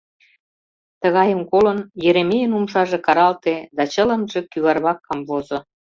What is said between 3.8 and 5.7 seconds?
чылымже кӱварвак камвозо.